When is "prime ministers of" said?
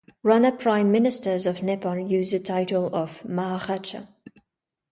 0.51-1.61